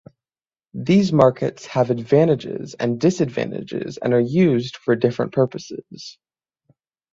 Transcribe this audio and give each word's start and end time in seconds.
These 0.73 1.13
markers 1.13 1.67
have 1.67 1.91
advantages 1.91 2.73
and 2.73 2.99
disadvantages 2.99 3.97
and 4.01 4.15
are 4.15 4.19
used 4.19 4.77
for 4.77 4.95
different 4.95 5.31
purposes. 5.31 6.17